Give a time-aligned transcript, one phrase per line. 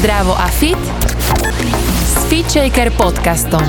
[0.00, 0.80] Zdravo a fit
[2.08, 3.60] s FitShaker podcastom.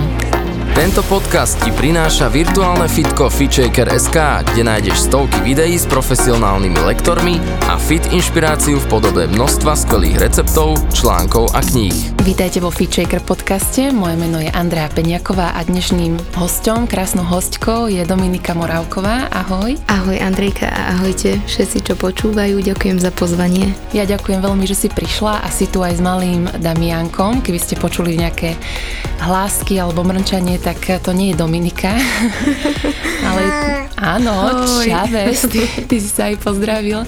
[0.71, 4.15] Tento podcast ti prináša virtuálne fitko FitShaker.sk,
[4.47, 7.35] kde nájdeš stovky videí s profesionálnymi lektormi
[7.67, 12.15] a fit inšpiráciu v podobe množstva skvelých receptov, článkov a kníh.
[12.21, 18.05] Vítajte vo FitShaker podcaste, moje meno je Andrea Peňaková a dnešným hosťom, krásnou hostkou je
[18.05, 19.25] Dominika Moravková.
[19.33, 19.73] Ahoj.
[19.89, 23.73] Ahoj Andrejka a ahojte všetci, čo počúvajú, ďakujem za pozvanie.
[23.89, 27.81] Ja ďakujem veľmi, že si prišla a si tu aj s malým Damiankom, keby ste
[27.81, 28.53] počuli nejaké
[29.21, 31.97] hlásky alebo mrčanie, tak to nie je Dominika.
[33.27, 33.43] Ale
[33.97, 37.01] áno, Čaves, ty, ty si sa aj pozdravil.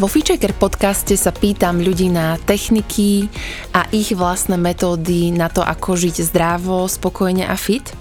[0.00, 3.28] Vo Feature podcaste sa pýtam ľudí na techniky
[3.76, 7.94] a ich vlastné metódy na to, ako žiť zdravo, spokojne a fit.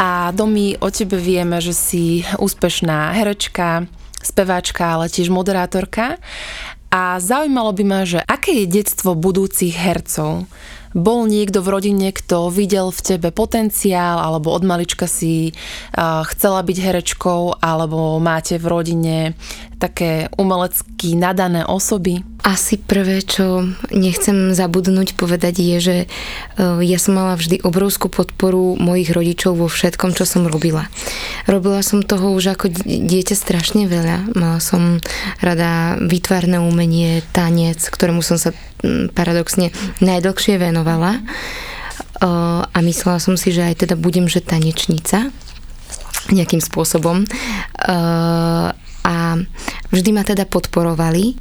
[0.00, 3.84] A Domi, o tebe vieme, že si úspešná herečka,
[4.24, 6.16] speváčka, ale tiež moderátorka.
[6.88, 10.48] A zaujímalo by ma, že aké je detstvo budúcich hercov?
[10.92, 16.60] bol niekto v rodine, kto videl v tebe potenciál, alebo od malička si uh, chcela
[16.60, 19.16] byť herečkou, alebo máte v rodine
[19.82, 22.22] také umelecky nadané osoby?
[22.46, 26.06] Asi prvé, čo nechcem zabudnúť povedať je, že e,
[26.86, 30.86] ja som mala vždy obrovskú podporu mojich rodičov vo všetkom, čo som robila.
[31.50, 34.38] Robila som toho už ako dieťa strašne veľa.
[34.38, 35.02] Mala som
[35.42, 38.54] rada výtvarné umenie, tanec, ktorému som sa
[39.18, 41.18] paradoxne najdlhšie venovala.
[41.18, 41.22] E,
[42.70, 45.34] a myslela som si, že aj teda budem, že tanečnica
[46.30, 47.22] nejakým spôsobom.
[47.22, 47.26] E,
[49.02, 49.38] a
[49.90, 51.38] vždy ma teda podporovali.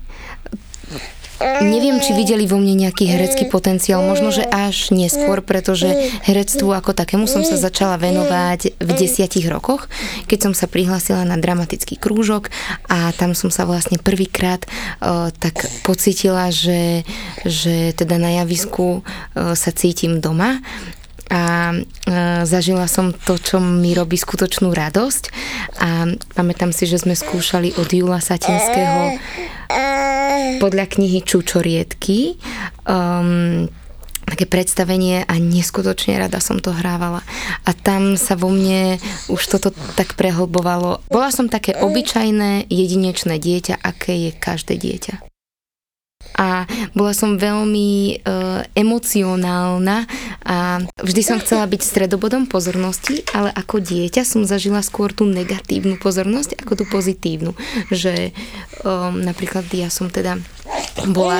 [1.41, 5.89] Neviem, či videli vo mne nejaký herecký potenciál, možno, že až neskôr, pretože
[6.21, 9.89] herectvu ako takému som sa začala venovať v desiatich rokoch,
[10.29, 12.53] keď som sa prihlásila na dramatický krúžok
[12.85, 14.69] a tam som sa vlastne prvýkrát
[15.01, 17.09] uh, tak pocitila, že,
[17.41, 20.61] že teda na javisku uh, sa cítim doma
[21.31, 21.75] a e,
[22.43, 25.23] zažila som to, čo mi robí skutočnú radosť
[25.79, 29.15] a pamätám si, že sme skúšali od Jula Satinského
[30.59, 32.35] podľa knihy Čučoriedky
[32.83, 33.71] um,
[34.27, 37.19] také predstavenie a neskutočne rada som to hrávala.
[37.67, 38.95] A tam sa vo mne
[39.27, 41.03] už toto tak prehlbovalo.
[41.11, 45.30] Bola som také obyčajné, jedinečné dieťa, aké je každé dieťa
[46.35, 46.65] a
[46.95, 50.07] bola som veľmi uh, emocionálna
[50.45, 55.99] a vždy som chcela byť stredobodom pozornosti, ale ako dieťa som zažila skôr tú negatívnu
[55.99, 57.51] pozornosť ako tú pozitívnu.
[57.91, 58.31] Že
[58.83, 60.39] um, napríklad ja som teda
[61.11, 61.39] bola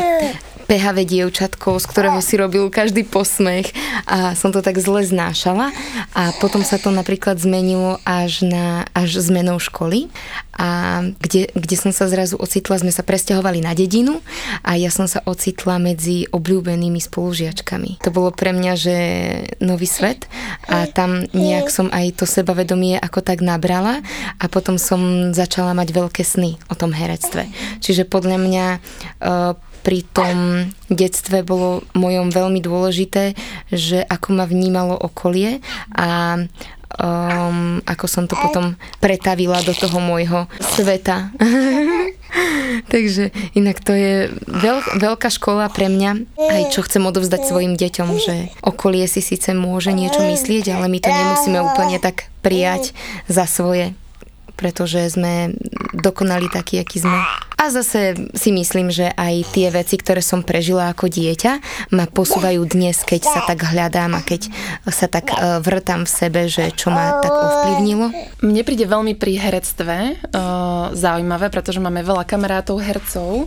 [0.71, 3.75] pehavé dievčatko, z ktorého si robil každý posmech.
[4.07, 5.75] A som to tak zle znášala.
[6.15, 10.07] A potom sa to napríklad zmenilo až na až zmenou školy.
[10.55, 14.23] A kde, kde som sa zrazu ocitla, sme sa presťahovali na dedinu.
[14.63, 17.99] A ja som sa ocitla medzi obľúbenými spolužiačkami.
[18.07, 18.95] To bolo pre mňa, že
[19.59, 20.31] nový svet.
[20.71, 23.99] A tam nejak som aj to sebavedomie ako tak nabrala.
[24.39, 27.51] A potom som začala mať veľké sny o tom herectve.
[27.83, 28.65] Čiže podľa mňa
[29.19, 33.33] uh, pri tom detstve bolo mojom veľmi dôležité,
[33.73, 35.59] že ako ma vnímalo okolie
[35.93, 36.37] a
[36.97, 41.33] um, ako som to potom pretavila do toho môjho sveta.
[42.93, 48.09] Takže inak to je veľ, veľká škola pre mňa, aj čo chcem odovzdať svojim deťom,
[48.15, 52.95] že okolie si síce môže niečo myslieť, ale my to nemusíme úplne tak prijať
[53.27, 53.97] za svoje
[54.61, 55.57] pretože sme
[55.89, 57.17] dokonali takí, akí sme.
[57.61, 61.61] A zase si myslím, že aj tie veci, ktoré som prežila ako dieťa,
[61.93, 64.49] ma posúvajú dnes, keď sa tak hľadám a keď
[64.89, 68.09] sa tak e, vrtám v sebe, že čo ma tak ovplyvnilo.
[68.41, 73.45] Mne príde veľmi pri herectve uh, zaujímavé, pretože máme veľa kamarátov hercov,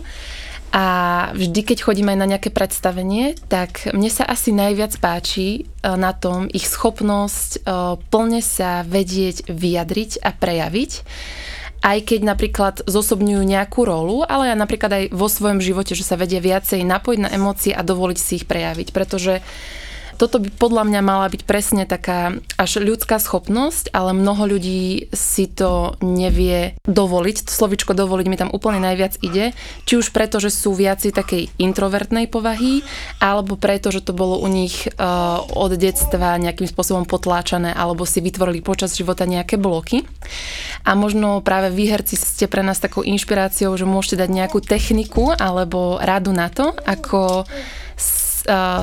[0.75, 5.87] a vždy, keď chodíme aj na nejaké predstavenie, tak mne sa asi najviac páči e,
[5.87, 7.63] na tom ich schopnosť
[8.11, 10.91] plne sa vedieť vyjadriť a prejaviť
[11.85, 16.17] aj keď napríklad zosobňujú nejakú rolu, ale aj napríklad aj vo svojom živote, že sa
[16.17, 19.45] vedia viacej napojiť na emócie a dovoliť si ich prejaviť, pretože
[20.15, 25.45] toto by podľa mňa mala byť presne taká až ľudská schopnosť, ale mnoho ľudí si
[25.51, 27.45] to nevie dovoliť.
[27.45, 29.51] To slovičko dovoliť mi tam úplne najviac ide.
[29.83, 32.81] Či už preto, že sú viaci takej introvertnej povahy,
[33.19, 38.23] alebo preto, že to bolo u nich uh, od detstva nejakým spôsobom potláčané, alebo si
[38.23, 40.07] vytvorili počas života nejaké bloky.
[40.87, 45.35] A možno práve vy, herci, ste pre nás takou inšpiráciou, že môžete dať nejakú techniku
[45.35, 47.43] alebo radu na to, ako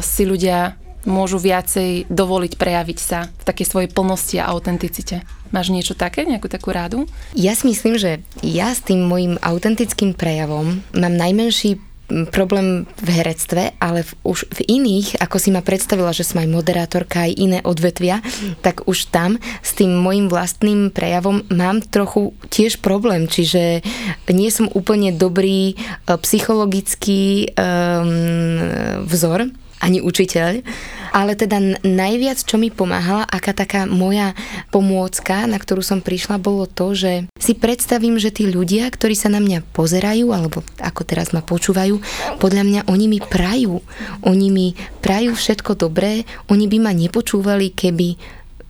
[0.03, 5.27] si ľudia môžu viacej dovoliť prejaviť sa v takej svojej plnosti a autenticite.
[5.53, 7.05] Máš niečo také, nejakú takú rádu?
[7.37, 11.93] Ja si myslím, že ja s tým môjim autentickým prejavom mám najmenší
[12.29, 16.51] problém v herectve, ale v, už v iných, ako si ma predstavila, že som aj
[16.51, 18.21] moderátorka, aj iné odvetvia,
[18.61, 23.81] tak už tam s tým môjim vlastným prejavom mám trochu tiež problém, čiže
[24.29, 25.75] nie som úplne dobrý e,
[26.21, 29.49] psychologický um, vzor
[29.83, 30.63] ani učiteľ,
[31.11, 34.33] ale teda najviac, čo mi pomáhala, aká taká moja
[34.71, 39.29] pomôcka, na ktorú som prišla, bolo to, že si predstavím, že tí ľudia, ktorí sa
[39.29, 41.99] na mňa pozerajú, alebo ako teraz ma počúvajú,
[42.39, 43.83] podľa mňa oni mi prajú.
[44.23, 44.67] Oni mi
[45.03, 48.15] prajú všetko dobré, oni by ma nepočúvali, keby,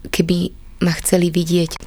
[0.09, 0.37] keby
[0.83, 1.79] ma chceli vidieť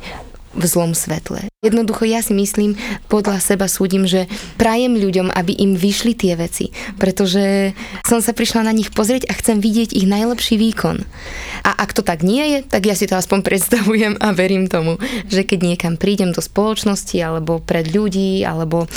[0.56, 1.52] v zlom svetle.
[1.60, 2.80] Jednoducho ja si myslím,
[3.12, 7.74] podľa seba súdim, že prajem ľuďom, aby im vyšli tie veci, pretože
[8.07, 11.04] som sa prišla na nich pozrieť a chcem vidieť ich najlepší výkon.
[11.66, 15.02] A ak to tak nie je, tak ja si to aspoň predstavujem a verím tomu,
[15.28, 18.88] že keď niekam prídem do spoločnosti alebo pred ľudí alebo e,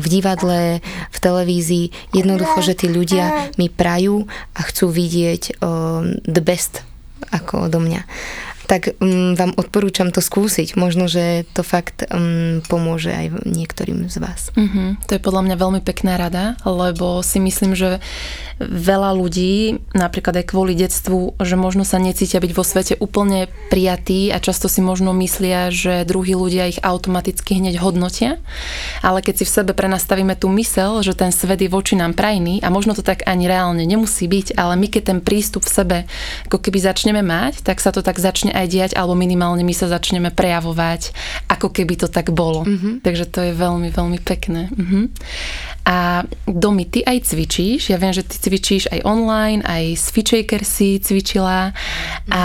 [0.00, 0.78] v divadle,
[1.10, 4.24] v televízii, jednoducho, že tí ľudia mi prajú
[4.54, 6.86] a chcú vidieť uh, the best
[7.32, 8.04] ako odo mňa
[8.64, 10.76] tak um, vám odporúčam to skúsiť.
[10.76, 14.50] Možno, že to fakt um, pomôže aj niektorým z vás.
[14.56, 14.96] Uh-huh.
[15.08, 18.00] To je podľa mňa veľmi pekná rada, lebo si myslím, že
[18.60, 24.30] veľa ľudí, napríklad aj kvôli detstvu, že možno sa necítia byť vo svete úplne prijatí
[24.30, 28.38] a často si možno myslia, že druhí ľudia ich automaticky hneď hodnotia.
[29.02, 32.62] Ale keď si v sebe prenastavíme tú mysel, že ten svet je voči nám prajný
[32.62, 35.98] a možno to tak ani reálne nemusí byť, ale my keď ten prístup v sebe
[36.46, 39.88] ako keby začneme mať, tak sa to tak začne aj diať, alebo minimálne my sa
[39.88, 41.12] začneme prejavovať,
[41.48, 42.64] ako keby to tak bolo.
[42.64, 43.04] Mm-hmm.
[43.04, 44.72] Takže to je veľmi, veľmi pekné.
[44.72, 45.04] Mm-hmm.
[45.84, 47.92] A domy, ty aj cvičíš.
[47.92, 51.76] Ja viem, že ty cvičíš aj online, aj s Fitchaker si cvičila.
[52.32, 52.42] A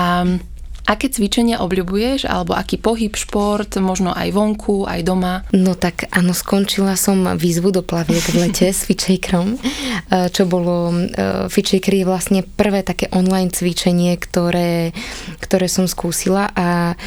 [0.89, 5.45] Aké cvičenia obľubuješ, alebo aký pohyb, šport, možno aj vonku, aj doma?
[5.53, 10.89] No tak áno, skončila som výzvu do plaviek v lete s Fitchakerom, eh, čo bolo,
[10.89, 14.89] eh, Fitchaker je vlastne prvé také online cvičenie, ktoré,
[15.37, 16.97] ktoré som skúsila a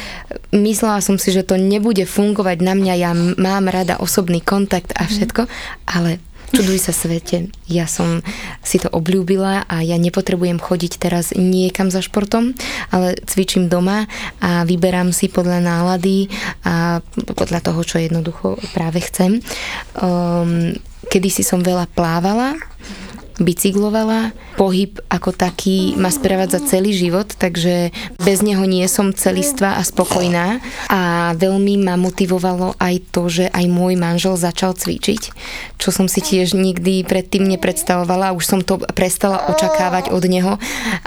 [0.55, 5.11] myslela som si, že to nebude fungovať na mňa, ja mám rada osobný kontakt a
[5.11, 5.43] všetko,
[5.91, 6.23] ale
[6.53, 7.49] Čuduj sa svete.
[7.65, 8.21] Ja som
[8.61, 12.53] si to obľúbila a ja nepotrebujem chodiť teraz niekam za športom,
[12.93, 14.05] ale cvičím doma
[14.37, 16.29] a vyberám si podľa nálady
[16.61, 17.01] a
[17.33, 19.41] podľa toho, čo jednoducho práve chcem.
[19.97, 22.55] Um, Kedy si som veľa plávala,
[23.41, 24.35] bicyklovala.
[24.59, 27.89] Pohyb ako taký ma sprevádza celý život, takže
[28.21, 30.61] bez neho nie som celistvá a spokojná.
[30.89, 35.21] A veľmi ma motivovalo aj to, že aj môj manžel začal cvičiť,
[35.81, 38.37] čo som si tiež nikdy predtým nepredstavovala.
[38.37, 40.53] Už som to prestala očakávať od neho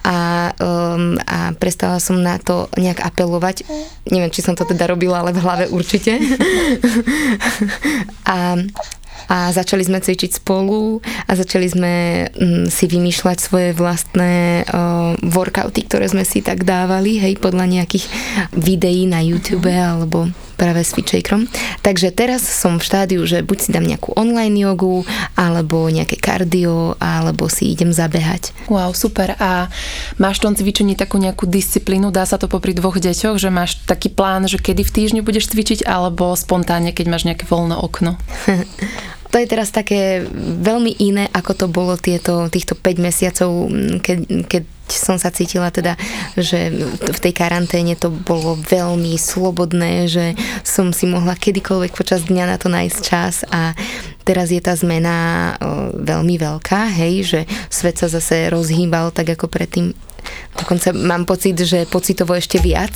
[0.03, 3.63] a, um, a prestala som na to nejak apelovať.
[4.11, 6.19] Neviem, či som to teda robila, ale v hlave určite.
[8.27, 8.59] a
[9.27, 11.95] a začali sme cvičiť spolu a začali sme
[12.31, 18.07] mm, si vymýšľať svoje vlastné uh, workouty, ktoré sme si tak dávali, hej, podľa nejakých
[18.55, 21.47] videí na YouTube alebo práve s Fitchakerom.
[21.85, 25.05] Takže teraz som v štádiu, že buď si dám nejakú online jogu,
[25.37, 28.57] alebo nejaké kardio, alebo si idem zabehať.
[28.73, 29.37] Wow, super.
[29.39, 29.69] A
[30.17, 32.09] máš v tom cvičení takú nejakú disciplínu?
[32.11, 35.53] Dá sa to popri dvoch deťoch, že máš taký plán, že kedy v týždni budeš
[35.53, 38.17] cvičiť, alebo spontánne, keď máš nejaké voľné okno?
[39.31, 40.25] to je teraz také
[40.63, 43.51] veľmi iné, ako to bolo tieto, týchto 5 mesiacov,
[44.01, 45.99] keď, keď som sa cítila teda,
[46.39, 52.45] že v tej karanténe to bolo veľmi slobodné, že som si mohla kedykoľvek počas dňa
[52.47, 53.75] na to nájsť čas a
[54.23, 55.55] teraz je tá zmena
[55.99, 59.95] veľmi veľká, hej, že svet sa zase rozhýbal tak ako predtým
[60.59, 62.91] Dokonca mám pocit, že pocitovo ešte viac.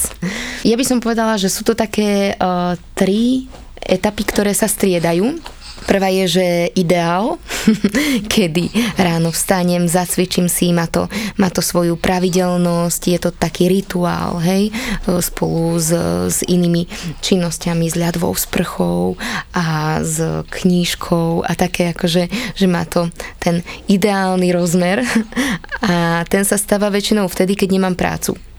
[0.66, 3.46] Ja by som povedala, že sú to také uh, tri
[3.78, 5.38] etapy, ktoré sa striedajú.
[5.86, 6.46] Prvá je, že
[6.76, 7.38] ideál,
[8.32, 8.68] kedy
[8.98, 11.06] ráno vstanem, zacvičím si, má to,
[11.40, 14.74] má to svoju pravidelnosť, je to taký rituál, hej,
[15.20, 15.90] spolu s,
[16.28, 16.86] s inými
[17.20, 19.16] činnosťami, s ľadvou sprchou
[19.54, 23.08] a s knížkou a také akože, že má to
[23.38, 25.02] ten ideálny rozmer
[25.86, 28.49] a ten sa stáva väčšinou vtedy, keď nemám prácu.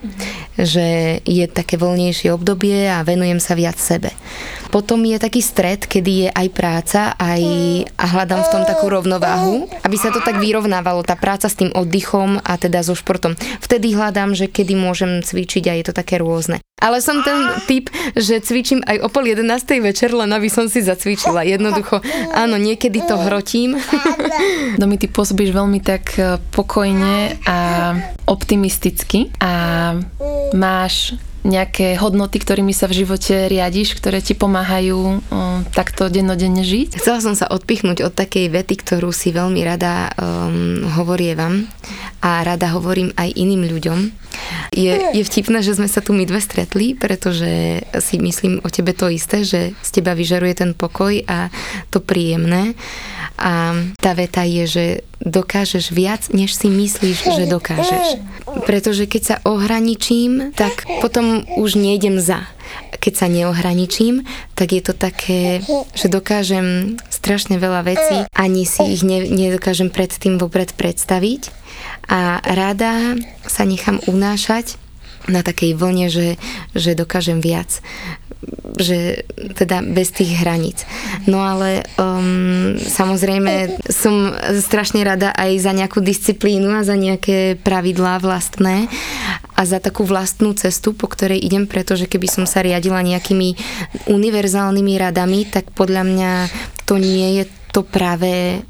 [0.57, 4.09] Že je také voľnejšie obdobie a venujem sa viac sebe.
[4.71, 7.41] Potom je taký stred, kedy je aj práca aj,
[7.99, 11.75] a hľadám v tom takú rovnováhu, aby sa to tak vyrovnávalo, tá práca s tým
[11.75, 13.35] oddychom a teda so športom.
[13.59, 16.63] Vtedy hľadám, že kedy môžem cvičiť a je to také rôzne.
[16.81, 20.81] Ale som ten typ, že cvičím aj o pol jedenástej večer, len aby som si
[20.81, 21.45] zacvičila.
[21.45, 22.01] Jednoducho,
[22.33, 23.77] áno, niekedy to hrotím.
[24.81, 27.57] Domi, ty pôsobíš veľmi tak e, pokojne a
[28.25, 29.53] optimisticky a
[30.57, 35.19] máš nejaké hodnoty, ktorými sa v živote riadiš, ktoré ti pomáhajú o,
[35.73, 37.01] takto dennodenne žiť?
[37.01, 41.65] Chcela som sa odpichnúť od takej vety, ktorú si veľmi rada um, hovorievam
[42.21, 43.99] a rada hovorím aj iným ľuďom.
[44.71, 48.95] Je, je vtipné, že sme sa tu my dve stretli, pretože si myslím o tebe
[48.95, 51.51] to isté, že z teba vyžaruje ten pokoj a
[51.91, 52.71] to príjemné.
[53.35, 54.85] A tá veta je, že
[55.19, 58.23] dokážeš viac, než si myslíš, že dokážeš.
[58.63, 62.47] Pretože keď sa ohraničím, tak potom už nejdem za.
[62.95, 64.23] Keď sa neohraničím,
[64.55, 65.59] tak je to také,
[65.91, 71.60] že dokážem strašne veľa vecí, ani si ich ne, nedokážem predtým vopred predstaviť.
[72.11, 73.15] A rada
[73.47, 74.75] sa nechám unášať
[75.31, 76.35] na takej vlne, že,
[76.75, 77.79] že dokážem viac
[78.81, 80.89] že teda bez tých hraníc.
[81.29, 88.17] No ale um, samozrejme som strašne rada aj za nejakú disciplínu a za nejaké pravidlá
[88.17, 88.89] vlastné
[89.53, 93.53] a za takú vlastnú cestu, po ktorej idem, pretože keby som sa riadila nejakými
[94.09, 96.31] univerzálnymi radami, tak podľa mňa
[96.89, 98.65] to nie je to práve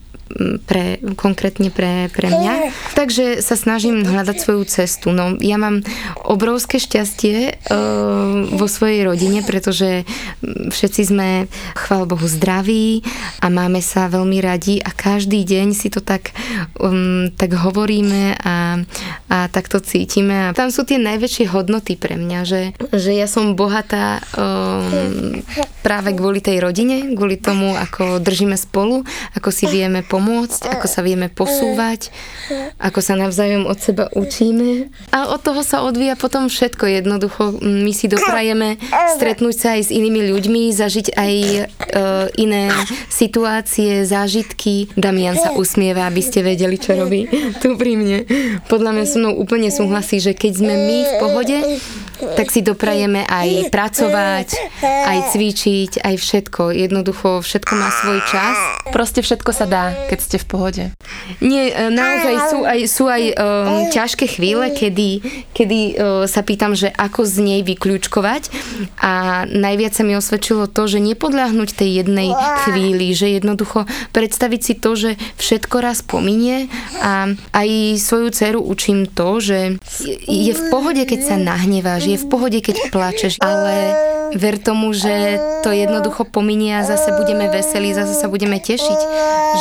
[0.65, 2.53] pre, konkrétne pre, pre mňa.
[2.93, 5.11] Takže sa snažím hľadať svoju cestu.
[5.11, 5.83] No, ja mám
[6.21, 10.03] obrovské šťastie uh, vo svojej rodine, pretože
[10.45, 11.29] všetci sme,
[11.75, 13.03] chvála Bohu, zdraví
[13.41, 16.31] a máme sa veľmi radi a každý deň si to tak,
[16.77, 18.81] um, tak hovoríme a,
[19.29, 20.51] a tak to cítime.
[20.51, 22.61] A tam sú tie najväčšie hodnoty pre mňa, že,
[22.93, 25.41] že ja som bohatá um,
[25.81, 29.03] práve kvôli tej rodine, kvôli tomu, ako držíme spolu,
[29.35, 32.13] ako si vieme pomôcť pomôcť, ako sa vieme posúvať,
[32.77, 34.93] ako sa navzájom od seba učíme.
[35.09, 37.57] A od toho sa odvíja potom všetko jednoducho.
[37.57, 38.77] My si doprajeme
[39.17, 41.59] stretnúť sa aj s inými ľuďmi, zažiť aj e,
[42.37, 42.69] iné
[43.09, 44.93] situácie, zážitky.
[44.93, 47.25] Damian sa usmieva, aby ste vedeli, čo robí
[47.57, 48.29] tu pri mne.
[48.69, 51.57] Podľa mňa so mnou úplne súhlasí, že keď sme my v pohode,
[52.37, 54.47] tak si doprajeme aj pracovať,
[54.83, 56.71] aj cvičiť, aj všetko.
[56.73, 58.55] Jednoducho všetko má svoj čas.
[58.93, 60.83] Proste všetko sa dá, keď ste v pohode.
[61.39, 63.33] Nie, e, naozaj sú aj, sú aj um,
[63.89, 65.09] ťažké chvíle, kedy,
[65.55, 68.51] kedy uh, sa pýtam, že ako z nej vyklúčkovať
[68.99, 72.29] a najviac sa mi osvedčilo to, že nepodľahnuť tej jednej
[72.67, 76.67] chvíli, že jednoducho predstaviť si to, že všetko raz pominie
[76.99, 79.59] a aj svoju dceru učím to, že
[80.27, 83.95] je v pohode, keď sa nahneváš, je v pohode, keď plačeš, ale
[84.35, 88.99] ver tomu, že to jednoducho pominie a zase budeme veselí, zase sa budeme tešiť,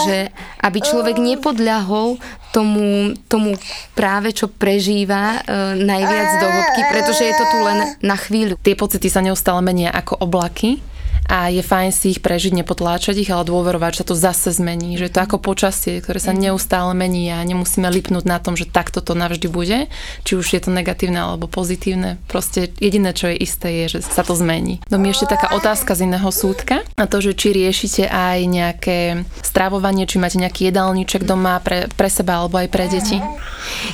[0.06, 0.16] že
[0.62, 3.54] aby človek nepodľahol tomu, tomu
[3.94, 8.58] práve, čo prežíva e, najviac do hĺbky, pretože je to tu len na chvíľu.
[8.62, 10.82] Tie pocity sa neustále menia ako oblaky
[11.28, 14.98] a je fajn si ich prežiť, nepotláčať ich, ale dôverovať, že sa to zase zmení.
[14.98, 16.50] Že to ako počasie, ktoré sa mhm.
[16.50, 19.86] neustále mení a nemusíme lipnúť na tom, že takto to navždy bude,
[20.26, 22.18] či už je to negatívne alebo pozitívne.
[22.26, 24.82] Proste jediné, čo je isté, je, že sa to zmení.
[24.88, 28.98] No mi ešte taká otázka z iného súdka na to, že či riešite aj nejaké
[29.40, 33.18] strávovanie, či máte nejaký jedálniček doma pre, pre seba alebo aj pre deti.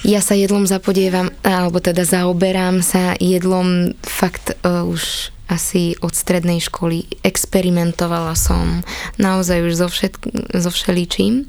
[0.02, 6.58] Ja sa jedlom zapodievam, alebo teda zaoberám sa jedlom fakt uh, už asi od strednej
[6.58, 8.82] školy experimentovala som
[9.18, 10.14] naozaj už so, všet,
[10.58, 11.46] so všeličím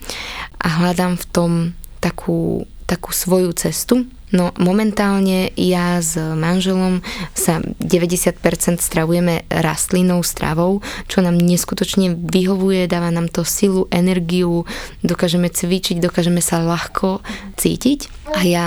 [0.62, 1.52] a hľadám v tom
[2.00, 4.06] takú, takú svoju cestu.
[4.28, 7.00] No momentálne ja s manželom
[7.32, 8.44] sa 90%
[8.84, 14.68] stravujeme rastlinnou stravou, čo nám neskutočne vyhovuje, dáva nám to silu, energiu,
[15.00, 17.24] dokážeme cvičiť, dokážeme sa ľahko
[17.56, 18.12] cítiť.
[18.36, 18.66] A ja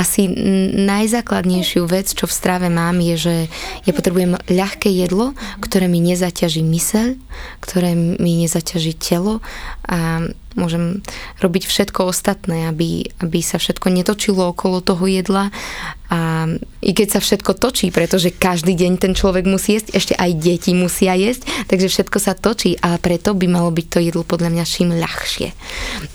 [0.00, 0.32] asi
[0.88, 3.34] najzákladnejšiu vec, čo v strave mám, je, že
[3.84, 7.20] ja potrebujem ľahké jedlo, ktoré mi nezaťaží myseľ,
[7.60, 9.44] ktoré mi nezaťaží telo
[9.84, 10.24] a
[10.56, 11.04] môžem
[11.44, 15.52] robiť všetko ostatné, aby, aby sa všetko netočilo okolo toho jedla
[16.10, 16.50] a
[16.82, 20.74] i keď sa všetko točí, pretože každý deň ten človek musí jesť, ešte aj deti
[20.74, 24.64] musia jesť, takže všetko sa točí a preto by malo byť to jedlo podľa mňa
[24.66, 25.54] čím ľahšie.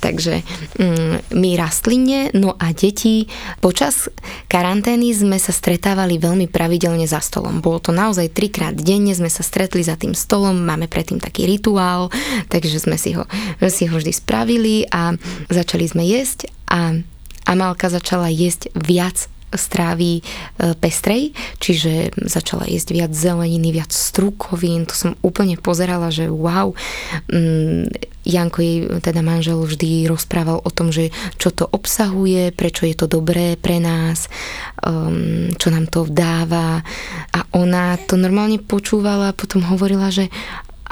[0.03, 0.43] Takže
[0.75, 3.31] mm, my rastline, no a deti,
[3.63, 4.11] počas
[4.51, 7.63] karantény sme sa stretávali veľmi pravidelne za stolom.
[7.63, 12.11] Bolo to naozaj trikrát denne, sme sa stretli za tým stolom, máme predtým taký rituál,
[12.51, 13.23] takže sme si ho,
[13.71, 15.15] si ho vždy spravili a
[15.47, 16.99] začali sme jesť a
[17.45, 20.21] Amalka začala jesť viac strávy e,
[20.77, 26.73] pestrej, čiže začala jesť viac zeleniny, viac strukovín, to som úplne pozerala, že wow,
[27.29, 32.97] mm, Janko jej, teda manžel, vždy rozprával o tom, že čo to obsahuje, prečo je
[32.97, 34.25] to dobré pre nás,
[34.81, 36.81] um, čo nám to dáva.
[37.29, 40.33] A ona to normálne počúvala a potom hovorila, že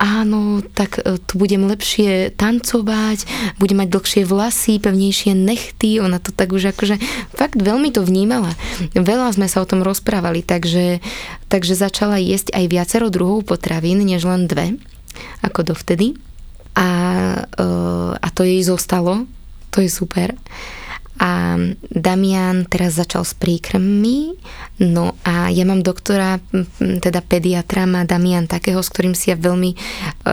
[0.04, 3.24] áno, tak e, tu budem lepšie tancovať,
[3.56, 7.00] budem mať dlhšie vlasy, pevnejšie nechty, ona to tak už akože
[7.32, 8.52] fakt veľmi to vnímala.
[8.92, 11.00] Veľa sme sa o tom rozprávali, takže,
[11.48, 14.76] takže začala jesť aj viacero druhov potravín, než len dve,
[15.40, 16.20] ako dovtedy.
[16.76, 16.88] A,
[17.48, 17.64] e,
[18.20, 19.24] a to jej zostalo,
[19.72, 20.36] to je super.
[21.22, 21.56] A
[21.94, 24.34] Damian teraz začal s príkrmmi,
[24.82, 26.42] no a ja mám doktora,
[26.80, 29.78] teda pediatra, má Damian takého, s ktorým si ja veľmi e,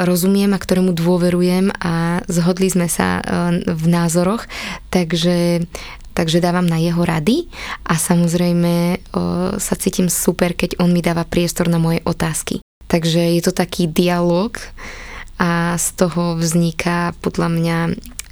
[0.09, 3.23] rozumiem a ktorému dôverujem a zhodli sme sa e,
[3.69, 4.49] v názoroch,
[4.89, 5.69] takže
[6.11, 7.49] takže dávam na jeho rady
[7.87, 8.91] a samozrejme o,
[9.57, 12.61] sa cítim super, keď on mi dáva priestor na moje otázky.
[12.91, 14.59] Takže je to taký dialog
[15.41, 17.79] a z toho vzniká podľa mňa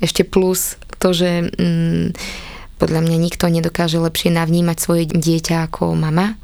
[0.04, 2.18] ešte plus to, že mm,
[2.78, 6.38] podľa mňa nikto nedokáže lepšie navnímať svoje dieťa ako mama,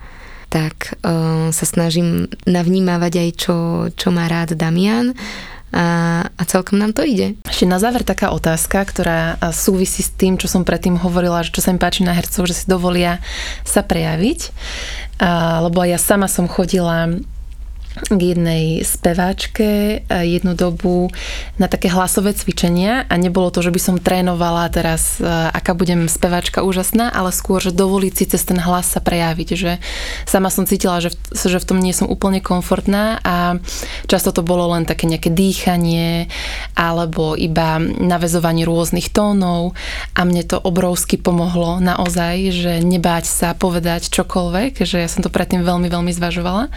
[0.51, 3.57] tak uh, sa snažím navnímavať aj čo,
[3.95, 5.15] čo má rád Damian
[5.75, 5.87] a,
[6.31, 7.35] a celkom nám to ide.
[7.43, 11.67] Ešte na záver taká otázka, ktorá súvisí s tým, čo som predtým hovorila, že čo
[11.67, 13.19] sa mi páči na hercov, že si dovolia
[13.67, 14.55] sa prejaviť.
[15.19, 17.11] A, lebo ja sama som chodila
[17.95, 21.15] k jednej speváčke jednu dobu
[21.63, 26.11] na také hlasové cvičenia a nebolo to, že by som trénovala teraz, e, aká budem
[26.11, 29.79] speváčka úžasná, ale skôr, že dovoliť si cez ten hlas sa prejaviť, že
[30.27, 33.63] sama som cítila, že v, že v tom nie som úplne komfortná a
[34.11, 36.27] často to bolo len také nejaké dýchanie
[36.75, 39.79] alebo iba navezovanie rôznych tónov
[40.19, 45.31] a mne to obrovsky pomohlo naozaj, že nebáť sa povedať čokoľvek, že ja som to
[45.31, 46.75] predtým veľmi, veľmi zvažovala.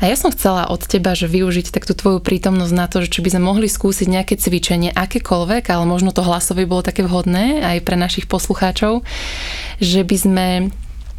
[0.00, 3.20] A ja som chcela od teba, že využiť takú tvoju prítomnosť na to, že či
[3.20, 7.84] by sme mohli skúsiť nejaké cvičenie, akékoľvek, ale možno to hlasové bolo také vhodné aj
[7.84, 9.04] pre našich poslucháčov,
[9.84, 10.46] že by sme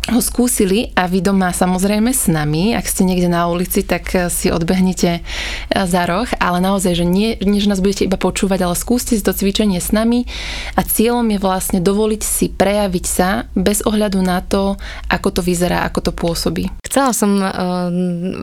[0.10, 4.34] ho skúsili a vy doma samozrejme s nami, ak ste niekde na ulici, tak eh,
[4.34, 5.22] si odbehnete eh,
[5.70, 9.22] za roh, ale naozaj, že nie, nie že nás budete iba počúvať, ale skúste si
[9.22, 10.26] to cvičenie s nami
[10.74, 15.86] a cieľom je vlastne dovoliť si prejaviť sa bez ohľadu na to, ako to vyzerá,
[15.86, 16.74] ako to pôsobí.
[16.82, 17.52] Chcela som uh,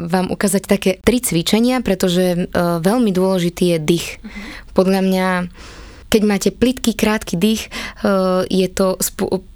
[0.08, 4.08] vám ukázať také tri cvičenia, pretože uh, veľmi dôležitý je dých.
[4.72, 5.28] Podľa mňa
[6.08, 7.68] keď máte plitký, krátky dých,
[8.48, 8.96] je to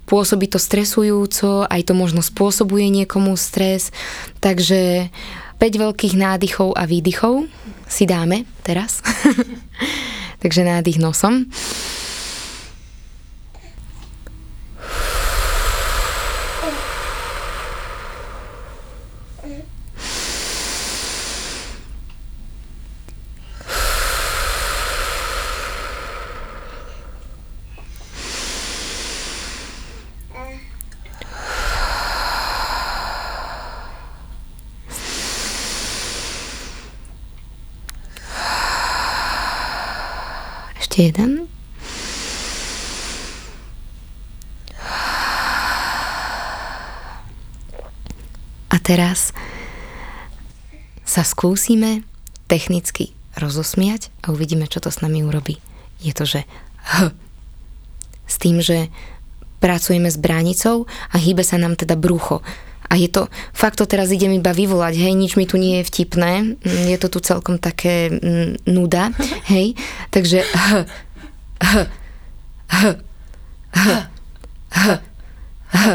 [0.05, 3.89] pôsobí to stresujúco, aj to možno spôsobuje niekomu stres,
[4.37, 5.09] takže
[5.57, 7.49] 5 veľkých nádychov a výdychov
[7.89, 9.01] si dáme teraz.
[10.43, 11.49] takže nádych nosom.
[40.93, 41.49] Ešte jeden.
[48.69, 49.33] A teraz
[51.01, 52.05] sa skúsime
[52.45, 55.57] technicky rozosmiať a uvidíme, čo to s nami urobí.
[55.97, 56.45] Je to, že
[56.85, 57.09] h.
[58.29, 58.93] S tým, že
[59.57, 62.45] pracujeme s bránicou a hýbe sa nám teda brucho.
[62.93, 63.25] A je to,
[63.57, 66.97] fakt to teraz idem iba vyvolať, hej, nič mi tu nie je vtipné, mm, je
[67.01, 69.09] to tu celkom také mm, nuda,
[69.49, 69.73] hej,
[70.13, 70.85] takže h,
[71.57, 71.73] h,
[72.69, 72.81] h,
[73.73, 73.89] h,
[74.69, 74.85] h, h,
[75.73, 75.89] h,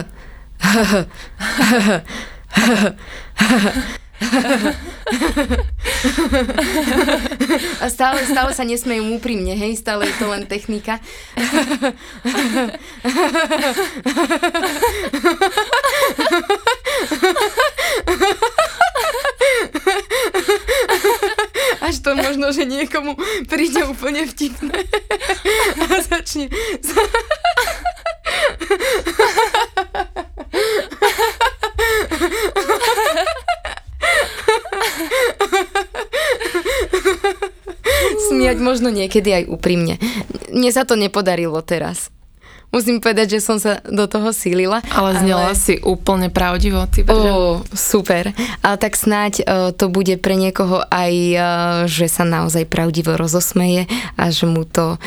[0.59, 0.91] h,
[3.39, 3.99] h,
[7.83, 10.99] a stále, stále sa nesmejú úprimne, hej, stále je to len technika.
[21.79, 23.15] Až to možno, že niekomu
[23.47, 24.83] príde úplne vtipné
[25.79, 26.51] a začne...
[38.69, 39.97] možno niekedy aj úprimne.
[40.53, 42.13] Mne sa to nepodarilo teraz.
[42.69, 44.85] Musím povedať, že som sa do toho sílila.
[44.93, 45.57] Ale znela ale...
[45.57, 46.85] si úplne pravdivo.
[46.85, 48.37] Ty oh, super.
[48.61, 51.43] Ale tak snáď uh, to bude pre niekoho aj, uh,
[51.89, 53.89] že sa naozaj pravdivo rozosmeje
[54.21, 55.01] a že mu to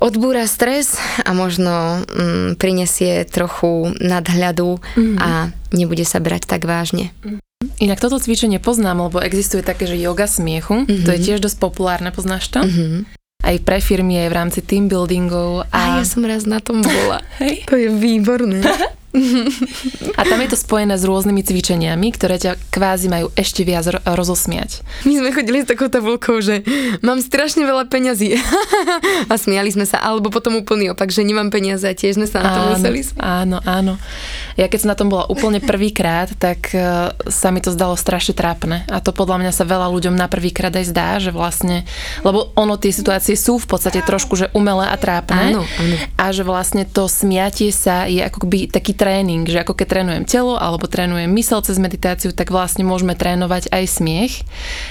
[0.00, 5.16] odbúra stres a možno um, prinesie trochu nadhľadu mm.
[5.16, 7.12] a nebude sa brať tak vážne.
[7.80, 10.84] Inak toto cvičenie poznám, lebo existuje také, že yoga smiechu.
[10.84, 11.04] Mm-hmm.
[11.08, 12.60] To je tiež dosť populárne, poznáš to?
[12.60, 15.64] Mm-hmm aj pre firmy, aj v rámci team buildingov.
[15.72, 17.24] A, a ja som raz na tom bola.
[17.40, 17.64] Hej.
[17.72, 18.60] To je výborné.
[20.20, 24.86] A tam je to spojené s rôznymi cvičeniami, ktoré ťa kvázi majú ešte viac rozosmiať.
[25.02, 26.62] My sme chodili s takou tabulkou, že
[27.02, 28.38] mám strašne veľa peňazí
[29.30, 32.42] a smiali sme sa, alebo potom úplný opak, že nemám peniaze a tiež sme sa
[32.42, 33.98] na to museli Áno, áno.
[34.54, 38.36] Ja keď som na tom bola úplne prvýkrát, tak uh, sa mi to zdalo strašne
[38.36, 38.86] trápne.
[38.86, 41.82] A to podľa mňa sa veľa ľuďom na prvýkrát aj zdá, že vlastne,
[42.22, 45.58] lebo ono tie situácie sú v podstate trošku že umelé a trápne.
[45.58, 45.96] Áno, áno.
[46.14, 50.24] A že vlastne to smiatie sa je ako by taký tréning, že ako keď trénujem
[50.28, 54.34] telo alebo trénujem mysel cez meditáciu, tak vlastne môžeme trénovať aj smiech.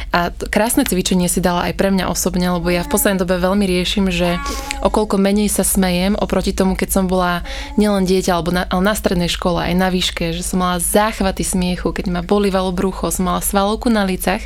[0.10, 3.70] A krásne cvičenie si dala aj pre mňa osobne, lebo ja v poslednej dobe veľmi
[3.70, 4.42] riešim, že
[4.82, 7.46] okolko menej sa smejem oproti tomu, keď som bola
[7.78, 11.46] nielen dieťa, alebo na, ale na strednej škole, aj na výške, že som mala záchvaty
[11.46, 14.42] smiechu, keď ma bolívalo brucho, som mala svalovku na lícach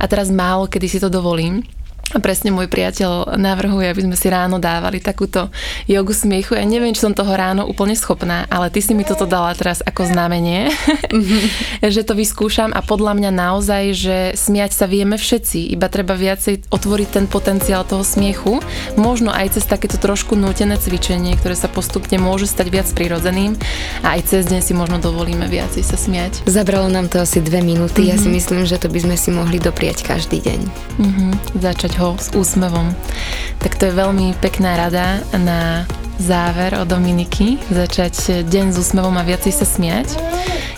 [0.00, 1.62] a teraz málo kedy si to dovolím.
[2.16, 5.52] A presne môj priateľ navrhuje, aby sme si ráno dávali takúto
[5.84, 6.56] jogu smiechu.
[6.56, 9.84] Ja neviem, či som toho ráno úplne schopná, ale ty si mi toto dala teraz
[9.84, 11.84] ako znamenie, mm-hmm.
[11.94, 16.72] že to vyskúšam a podľa mňa naozaj, že smiať sa vieme všetci, iba treba viacej
[16.72, 18.64] otvoriť ten potenciál toho smiechu,
[18.96, 23.52] možno aj cez takéto trošku nútené cvičenie, ktoré sa postupne môže stať viac prirodzeným
[24.00, 26.40] a aj cez deň si možno dovolíme viacej sa smiať.
[26.48, 28.12] Zabralo nám to asi dve minúty, mm-hmm.
[28.12, 28.36] ja si mhm.
[28.40, 30.60] myslím, že to by sme si mohli dopriať každý deň.
[30.96, 31.30] Mm-hmm.
[31.60, 32.94] Začať ho s úsmevom.
[33.58, 35.84] Tak to je veľmi pekná rada na
[36.18, 40.18] záver od Dominiky, začať deň s úsmevom a viacej sa smiať.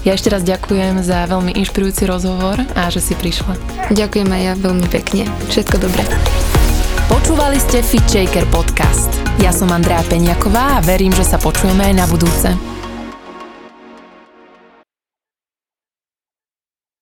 [0.04, 3.56] Ja ešte raz ďakujem za veľmi inšpirujúci rozhovor a že si prišla.
[3.92, 5.28] Ďakujem aj ja veľmi pekne.
[5.52, 6.04] Všetko dobré.
[7.10, 9.10] Počúvali ste Fit Shaker podcast.
[9.42, 12.79] Ja som Andrea Peňaková a verím, že sa počujeme aj na budúce.